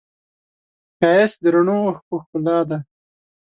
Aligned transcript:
ښایست 0.97 1.37
د 1.43 1.45
رڼو 1.53 1.77
اوښکو 1.87 2.15
ښکلا 2.23 2.57
ده 2.69 2.77